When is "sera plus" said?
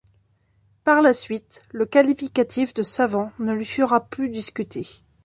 3.65-4.29